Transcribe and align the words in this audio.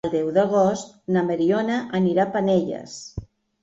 El 0.07 0.11
deu 0.13 0.29
d'agost 0.37 0.95
na 1.17 1.25
Mariona 1.29 1.79
anirà 2.01 2.29
a 2.29 2.35
Penelles. 2.39 3.01